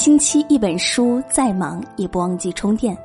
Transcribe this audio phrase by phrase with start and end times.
[0.00, 2.96] 星期一本书，再忙也不忘记充电。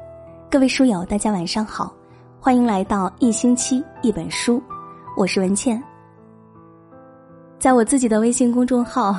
[0.50, 1.94] 各位书友，大家晚上好，
[2.40, 4.64] 欢迎来到一星期一本书，
[5.18, 5.84] 我是文倩。
[7.60, 9.14] 在我自己的微信公众号，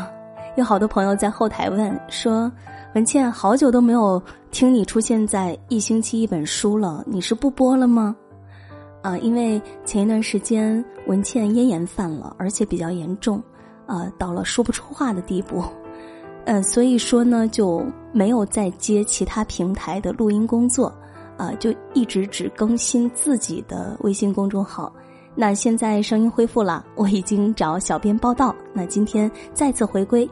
[0.56, 2.50] 有好多朋友在后台问说
[2.96, 8.16] ：“文倩，好久都没有听你出现在一星期一本书了，你是不播了吗？”
[9.04, 13.38] 啊，因为前一段时间文倩咽炎犯了，而且比较严重，
[13.84, 15.62] 啊，到了说不出话的地步。
[16.46, 20.86] 嗯，所以说呢，就没有再接其他平台的录音工作，
[21.36, 24.92] 啊，就一直只更新自己的微信公众号。
[25.34, 28.54] 那现在声音恢复了，我已经找小编报道。
[28.72, 30.26] 那今天再次回归，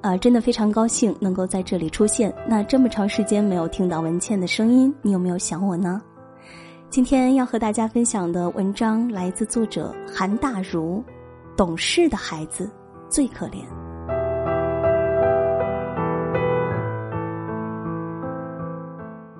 [0.00, 2.32] 啊，真的非常高兴能够在这里出现。
[2.48, 6.00] 那这么长时间没有听到文倩的声音，你有没有想我呢？
[6.88, 11.02] 今天要和大家分享的文章来自作者韩大如，
[11.56, 12.70] 懂事的孩子
[13.10, 13.77] 最可怜。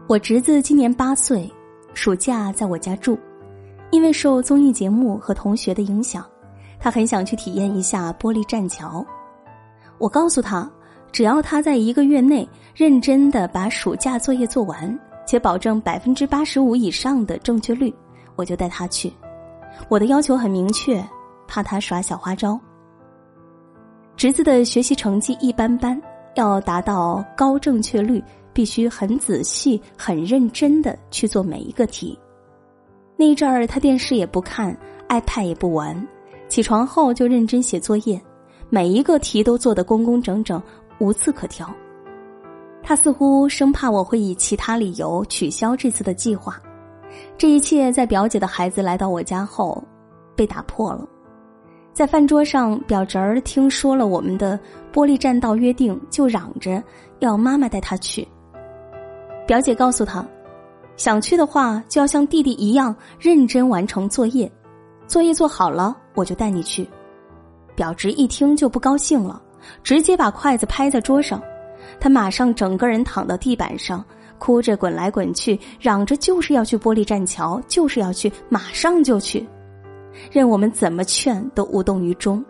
[0.09, 1.53] 我侄子今年八岁，
[1.93, 3.19] 暑假在我家住。
[3.91, 6.25] 因为受综艺节目和同学的影响，
[6.81, 9.05] 他很想去体验一下玻璃栈桥。
[9.99, 10.71] 我告诉他，
[11.13, 17.95] 只要他在一个月内认真的把暑假作业做完，且保证百分之八十五以上的正确率，
[18.35, 19.13] 我就带他去。
[19.91, 21.07] 我的要求很明确，
[21.47, 22.59] 怕他耍小花招。
[24.17, 26.01] 侄子的学习成绩一般般，
[26.35, 28.25] 要达到高正确率。
[28.59, 32.19] 必须很仔细、很认真的去做每一个题。
[33.17, 34.77] 那一阵儿，他电视也不看
[35.09, 36.09] ，iPad 也不玩，
[36.49, 38.21] 起床后就认真写作业，
[38.69, 40.61] 每一个题都做得工工整整，
[40.99, 41.73] 无次可挑。
[42.83, 46.61] 他似乎生怕我会以其他理由取消这次的计划。
[47.37, 49.81] 这一切在表姐的孩子来到我家后，
[50.35, 51.07] 被打破了。
[51.93, 54.59] 在饭桌上，表侄儿听说了我们的
[54.93, 56.83] 玻璃栈道约定，就嚷着
[57.21, 58.27] 要妈妈带他去。
[59.49, 60.23] 表姐告诉他，
[60.99, 64.53] 想去的话就要像弟弟一样认真完成作业，
[65.07, 66.87] 作业做好了我就带你去。
[67.75, 69.41] 表侄一听就不高兴了，
[69.83, 71.43] 直接把筷子拍在桌上，
[71.99, 74.05] 他马上整个人躺到地板上，
[74.39, 79.49] 哭着滚来滚去，嚷着就是要去玻璃栈桥，就是要去，马上就去，
[80.31, 82.45] 任我们怎么劝都无动于衷。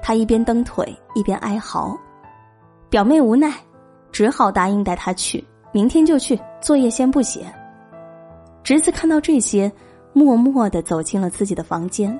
[0.00, 1.98] 他一边蹬腿一边哀嚎，
[2.88, 3.52] 表妹无奈，
[4.12, 5.44] 只好答应带他去。
[5.74, 7.52] 明天就去，作业先不写。
[8.62, 9.70] 侄子看到这些，
[10.12, 12.16] 默默的走进了自己的房间。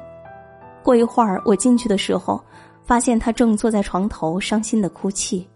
[0.82, 2.42] 过一会儿，我进去的时候，
[2.82, 5.48] 发现他正坐在床头，伤心的哭泣。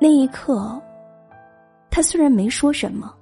[0.00, 0.80] 那一刻，
[1.90, 3.12] 他虽然没说什么，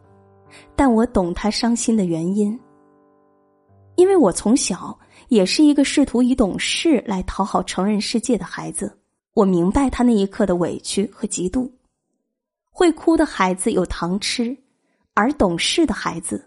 [0.77, 2.61] 但我懂他伤心的原因。
[3.97, 4.95] 因为我从小
[5.29, 8.95] 也是一个试图以懂事来讨好成人世界的孩子，
[9.33, 11.67] 我明白他那一刻的委屈和嫉妒。
[12.77, 14.55] 会哭的孩子有糖吃，
[15.15, 16.45] 而懂事的孩子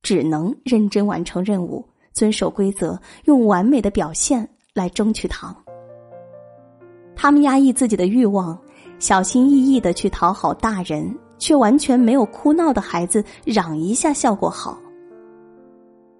[0.00, 5.54] 只能认真完成任务，遵守规则，用完美的表现来争取糖。
[7.16, 8.56] 他们压抑自己的欲望，
[9.00, 14.78] 小心翼翼的去讨好大人，却完全没有哭闹的孩子嚷一下效果好。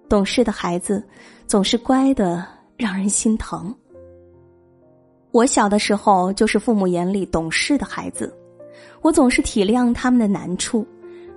[0.09, 1.01] 懂事的孩子
[1.47, 3.73] 总是乖的让人心疼。
[5.31, 8.37] 我小的时候就是父母眼里懂事的孩子。
[9.01, 10.85] 我总是体谅他们的难处，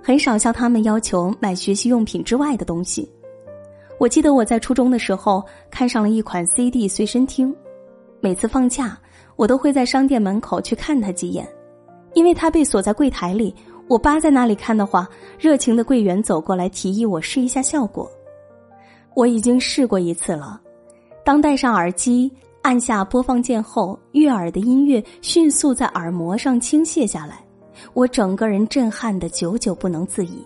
[0.01, 3.09] 很少向他们要求买学习用品之外的东西。
[3.99, 7.55] 我记得我在初中的时候看上了一款 CD 随身听，
[8.19, 8.97] 每次放假
[9.35, 11.47] 我都会在商店门口去看他几眼，
[12.13, 13.53] 因为他被锁在柜台里，
[13.87, 15.07] 我扒在那里看的话，
[15.39, 18.09] 热情的柜员走过来提议我试一下效果。
[19.15, 20.59] 我已经试过一次了，
[21.23, 22.31] 当戴上耳机，
[22.63, 27.43] 按下播放键后，悦耳的音乐迅速在耳膜上倾泻下来。
[27.93, 30.45] 我整个人震撼的久久不能自已，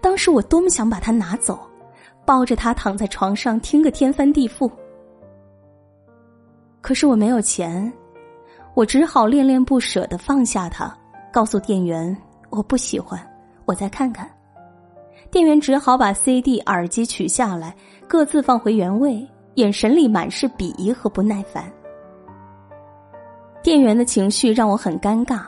[0.00, 1.58] 当时我多么想把它拿走，
[2.24, 4.70] 抱着它躺在床上听个天翻地覆。
[6.80, 7.92] 可是我没有钱，
[8.74, 10.94] 我只好恋恋不舍的放下它，
[11.32, 12.16] 告诉店员
[12.50, 13.20] 我不喜欢，
[13.64, 14.30] 我再看看。
[15.30, 17.74] 店员只好把 CD 耳机取下来，
[18.06, 21.72] 各自放回原位，眼神里满是鄙夷和不耐烦。
[23.62, 25.46] 店员的情绪让我很尴尬。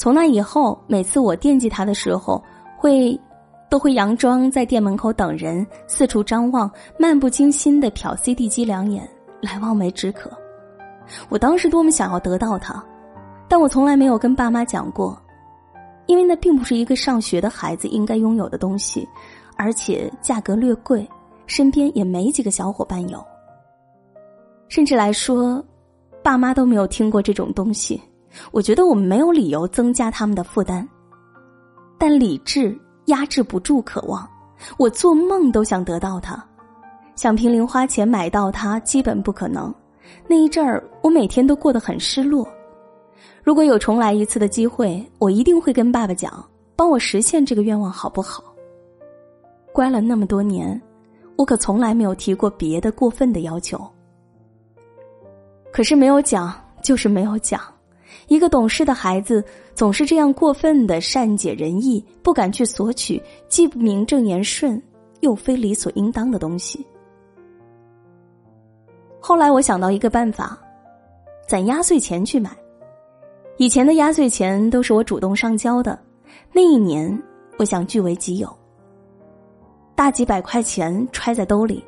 [0.00, 2.42] 从那以后，每次我惦记他的时候，
[2.74, 3.20] 会
[3.68, 9.06] 都会佯装在店门口等人，四处张望，漫不经心的瞟 CD 机两眼，
[9.42, 10.30] 来望梅止渴。
[11.28, 12.82] 我当时多么想要得到它，
[13.46, 15.20] 但我从来没有跟爸妈讲过，
[16.06, 19.06] 因为那并不是一个上学的孩子应该拥有的东西，
[19.54, 21.06] 而且价格略贵，
[21.44, 23.22] 身边也没几个小伙伴有。
[24.68, 25.62] 甚至来说，
[26.22, 28.00] 爸妈都没有听过这种东西。
[28.50, 30.86] 我觉得我们没有理由增加他们的负担。
[31.98, 34.28] 但理智压制不住渴望，
[34.78, 36.42] 我做梦都想得到它，
[37.14, 39.74] 想凭零花钱买到它，基本不可能。
[40.26, 42.48] 那一阵儿，我每天都过得很失落。
[43.42, 46.44] 如果有重来一次的机会，我一定会跟爸爸讲，
[46.74, 48.42] 帮我实现这个愿望，好不好？
[49.72, 50.80] 乖了那么多年，
[51.36, 53.80] 我可从来没有提过别的过分的要求。
[55.72, 57.60] 可是没有讲，就是没有讲。
[58.28, 64.80] 一个懂事的孩子总是这样过分的善解人意，不敢去索取既不名正言顺
[65.20, 66.84] 又非理所应当的东西。
[69.20, 70.58] 后来我想到一个办法，
[71.46, 72.50] 攒压岁钱去买。
[73.58, 75.98] 以前的压岁钱都是我主动上交的，
[76.52, 77.22] 那一年
[77.58, 78.48] 我想据为己有。
[79.94, 81.84] 大几百块钱揣在兜里，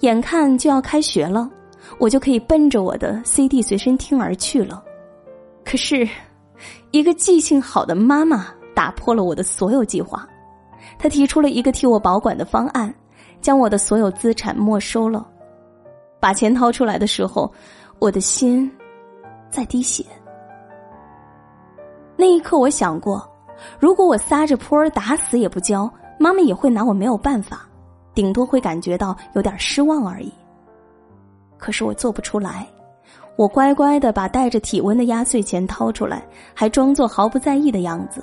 [0.00, 1.48] 眼看就要开学了，
[2.00, 4.82] 我就可以奔着我的 CD 随身听而去了。
[5.72, 6.06] 可是，
[6.90, 10.28] 一个记性好的妈妈打破了我的所有计划，
[10.98, 12.94] 她提出了一个替我保管的方案，
[13.40, 15.26] 将我的所有资产没收了。
[16.20, 17.50] 把钱掏出来的时候，
[18.00, 18.70] 我的心
[19.48, 20.04] 在滴血。
[22.16, 23.26] 那一刻，我想过，
[23.80, 27.66] 如果我撒着泼儿打死也不交，妈妈也会拿我没有办法，
[28.12, 30.30] 顶多会感觉到有点失望而已。
[31.56, 32.66] 可是我做不出来，
[33.36, 36.22] 我乖乖的把带着体温的压岁钱掏出来，
[36.54, 38.22] 还装作毫不在意的样子。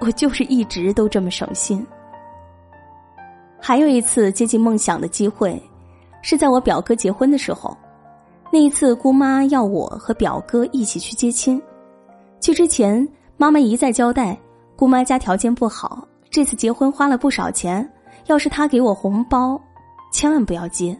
[0.00, 1.86] 我就是一直都这么省心。
[3.60, 5.62] 还有一次接近梦想的机会。
[6.26, 7.76] 是在我表哥结婚的时候，
[8.50, 11.60] 那一次姑妈要我和表哥一起去接亲。
[12.40, 14.34] 去之前，妈妈一再交代，
[14.74, 17.86] 姑妈家条件不好，这次结婚花了不少钱，
[18.24, 19.60] 要是她给我红包，
[20.10, 20.98] 千万不要接。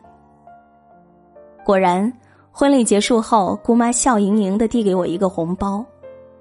[1.65, 2.13] 果然，
[2.57, 5.85] 婚礼结束后，姑妈笑盈盈的递给我一个红包，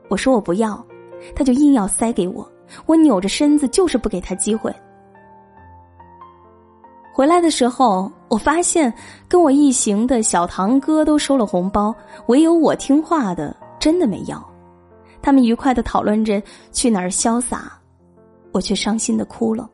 [0.09, 0.85] 我说我不要，
[1.33, 2.47] 她就硬要塞给我，
[2.85, 4.71] 我扭着身子就是不给她机会。
[7.11, 8.93] 回来的时候，我发现
[9.27, 11.91] 跟我一行的小堂哥都收了红包，
[12.27, 14.39] 唯有我听话的真的没要。
[15.19, 16.39] 他们愉快的讨论着
[16.71, 17.73] 去哪儿潇洒，
[18.51, 19.67] 我却伤心的哭了。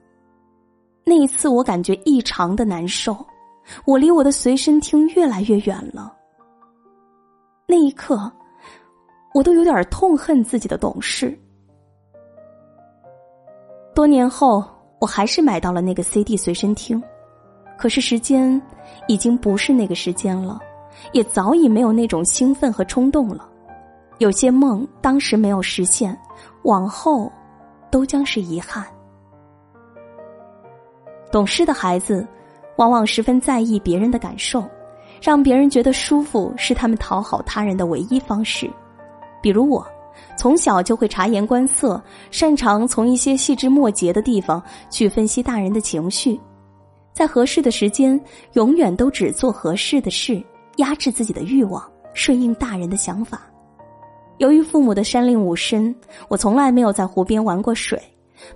[1.04, 3.14] 那一次，我感觉异常的难受，
[3.84, 6.16] 我离我的随身听越来越远了。
[7.72, 8.20] 那一刻，
[9.36, 11.38] 我都有点痛恨自己的懂事。
[13.94, 14.64] 多年后，
[15.00, 17.00] 我还是买到了那个 CD 随身听。
[17.78, 18.60] 可是时间
[19.08, 20.60] 已经不是那个时间了，
[21.12, 23.48] 也早已没有那种兴奋和冲动了。
[24.18, 26.20] 有些梦当时没有实现，
[26.64, 27.32] 往后
[27.92, 28.84] 都将是遗憾。
[31.32, 32.28] 懂事的孩子
[32.78, 34.68] 往往十分在意别人的感受，
[35.22, 38.70] 让别人觉得舒服是他们讨好他人的唯一方式。
[39.42, 39.86] 比如我，
[40.38, 42.02] 从小就会察言观色，
[42.32, 46.40] 擅长从一些细枝末节的地方去分析大人的情绪。
[47.14, 48.20] 在合适的时间，
[48.54, 50.42] 永远都只做合适的事，
[50.78, 51.84] 压制自己的欲望，
[52.14, 53.42] 顺应大人的想法。
[54.38, 55.94] 由于父母的山令五申，
[56.30, 58.02] 我从来没有在湖边玩过水，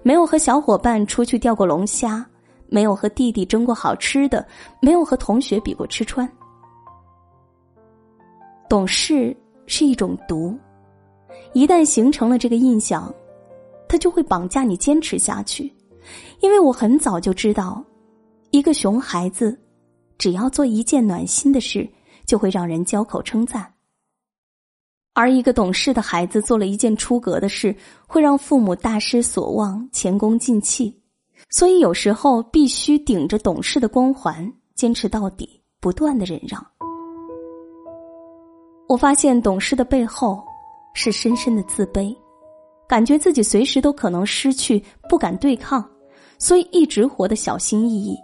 [0.01, 2.25] 没有和小伙伴出去钓过龙虾，
[2.67, 4.45] 没有和弟弟争过好吃的，
[4.79, 6.29] 没有和同学比过吃穿。
[8.73, 9.37] 懂事
[9.67, 10.57] 是一种毒，
[11.53, 13.13] 一旦形成了这个印象，
[13.87, 15.71] 他就会绑架你坚持下去。
[16.39, 17.85] 因为我很早就知道。
[18.49, 19.55] 一个熊孩子，
[20.17, 21.87] 只要做一件暖心的事，
[22.25, 23.61] 就会让人交口称赞；
[25.13, 27.75] 而一个懂事的孩子做了一件出格的事，
[28.07, 30.99] 会让父母大失所望、前功尽弃。
[31.51, 36.65] 所以有时候必须顶着懂事的光环坚持到底，不断的忍让。
[38.87, 40.43] 我发现懂事的背后
[40.93, 42.15] 是深深的自卑，
[42.87, 45.83] 感觉自己随时都可能失去，不敢对抗，
[46.37, 48.15] 所以一直活得小心翼翼。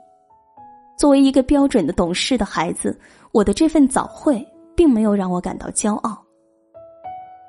[0.97, 2.99] 作为一个标准的懂事的孩子，
[3.31, 6.21] 我的这份早慧并没有让我感到骄傲。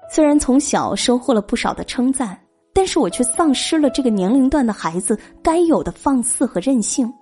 [0.09, 2.41] 虽然从小收获了不少的称赞，
[2.73, 7.13] 但是我却丧失了这个年龄段的孩子该有的放肆和任性。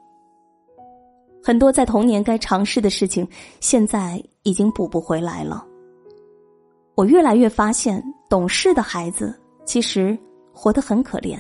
[1.43, 3.27] 很多在童年该尝试的事情，
[3.61, 5.65] 现在已经补不回来了。
[6.99, 9.33] 我越来越发现，懂事的孩子
[9.65, 10.19] 其实
[10.53, 11.39] 活得很可怜，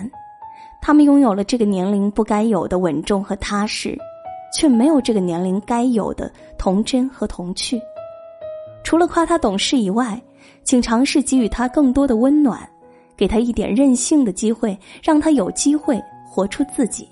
[0.81, 3.99] 他们拥有了这个年龄不该有的稳重和踏实。
[4.51, 7.79] 却没有这个年龄该有的童真和童趣。
[8.83, 10.19] 除了夸他懂事以外，
[10.65, 12.67] 请尝试给予他更多的温暖，
[13.15, 17.07] 给他一点任性的机会，让他有机会活出自己。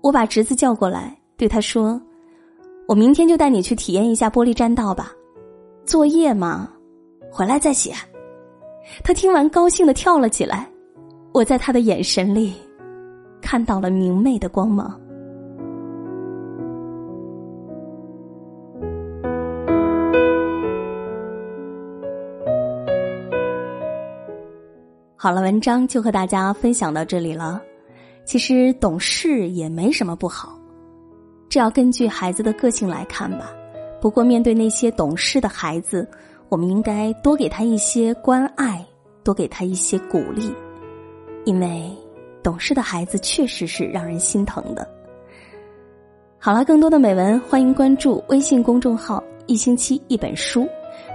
[0.00, 2.00] 我把侄子叫过来，对他说
[2.88, 5.12] ：“我明天就带你去体验一下玻璃栈道吧。
[5.86, 6.68] 作业嘛，
[7.30, 7.92] 回来再写。
[9.02, 10.68] 他听完高兴的跳了起来，
[11.32, 12.54] 我在他的眼神里
[13.40, 14.98] 看到了明媚的光芒。
[25.20, 27.60] 好了，文章就和大家分享到这里了。
[28.24, 30.56] 其实懂事也没什么不好，
[31.48, 33.52] 这要根据孩子的个性来看吧。
[34.00, 36.08] 不过面对那些懂事的孩子，
[36.48, 38.84] 我们应该多给他一些关爱，
[39.22, 40.50] 多给他一些鼓励，
[41.44, 41.90] 因为
[42.42, 44.88] 懂事的孩子确实是让人心疼的。
[46.38, 50.66] 好了，更多的美文，欢迎关注微信公众号“一星期一本书”。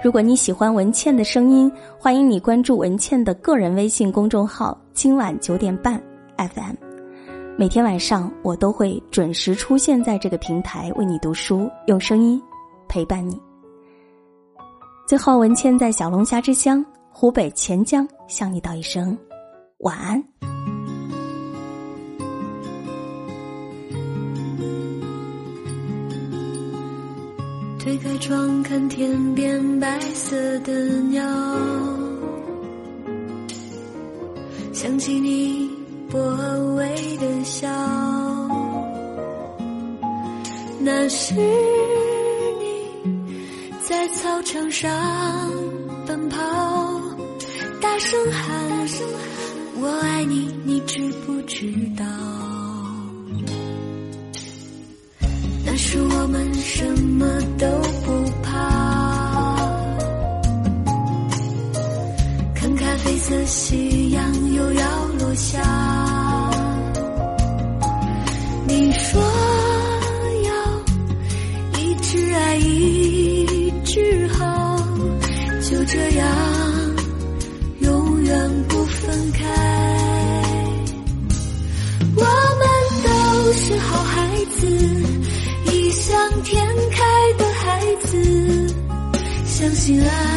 [0.04, 6.00] 如果你喜欢文倩的声音，欢迎你关注文倩的个人微信公众号“今晚九点半
[6.36, 6.74] FM”。
[7.56, 12.40] 每天晚上，我都会准时出现在这个平台为你读书，用声音
[12.86, 13.40] 陪伴你。
[15.06, 19.16] 最后，文倩在小龙虾之乡湖北潜江向你道一声
[19.78, 20.22] 晚安。
[27.78, 30.72] 推开窗，看天边白色的
[31.10, 31.22] 鸟，
[34.72, 35.72] 想起你。
[36.10, 36.20] 薄
[36.76, 37.68] 微的笑，
[40.78, 41.34] 那是
[44.24, 44.90] 操场上
[46.06, 46.38] 奔跑，
[47.78, 48.58] 大声喊
[49.78, 52.06] “我爱你”，你知不知道？
[55.66, 57.66] 那时我们什么都
[58.06, 59.56] 不怕，
[62.54, 66.13] 看咖啡色夕阳又要落下。
[89.64, 90.33] 相信爱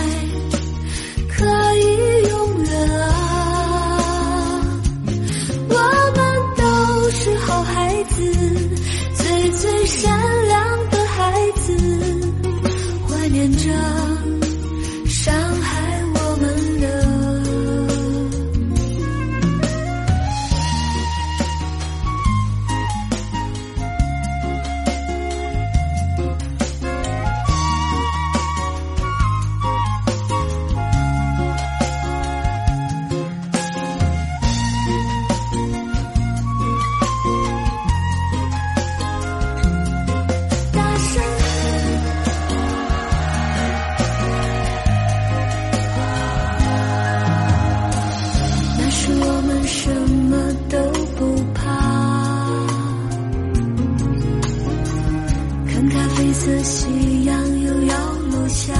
[55.78, 57.96] 看咖啡色夕阳又要
[58.32, 58.74] 落下。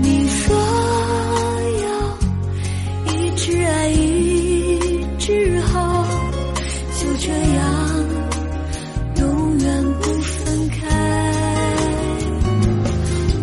[0.00, 0.56] 你说
[1.82, 6.06] 要一直爱一直好，
[6.98, 8.08] 就这样
[9.18, 10.78] 永远不分开。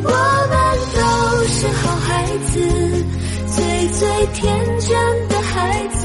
[0.06, 0.10] 我
[0.50, 0.58] 们
[0.96, 1.00] 都
[1.54, 2.58] 是好孩子，
[3.46, 3.58] 最
[3.90, 4.42] 最天
[4.80, 4.90] 真
[5.28, 6.02] 的孩子，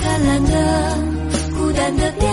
[0.26, 0.50] 烂的、
[1.58, 2.31] 孤单的。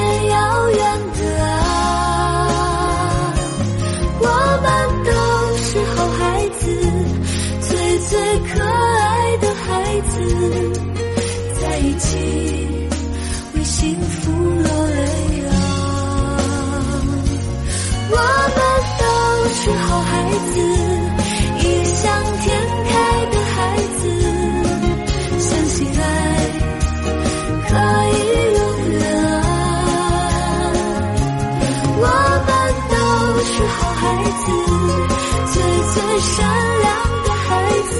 [36.31, 36.37] 善
[36.81, 36.87] 良
[37.23, 37.47] 的孩
[37.89, 37.91] 子，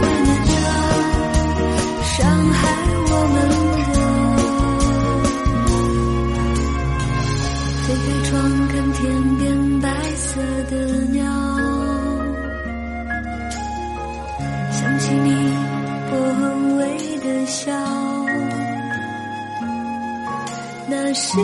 [0.00, 0.52] 怀念着
[2.04, 2.16] 伤
[2.50, 2.58] 害
[3.10, 3.36] 我们
[3.92, 3.96] 的。
[7.84, 8.30] 推开窗
[8.68, 8.98] 看天
[9.38, 9.40] 边
[9.80, 10.26] 白色
[10.70, 10.72] 的
[11.12, 11.16] 鸟，
[14.72, 15.26] 想起你
[16.10, 16.14] 微
[16.78, 16.80] 微
[17.18, 17.70] 的笑，
[20.88, 21.42] 那是你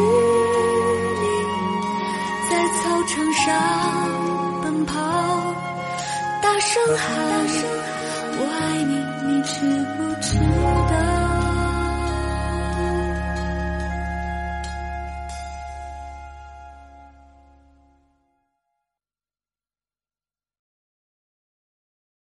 [2.51, 4.04] 在操场上。
[6.75, 7.07] 大声喊
[8.37, 9.55] “我爱你”，你知
[9.97, 10.39] 不知
[10.91, 11.14] 道？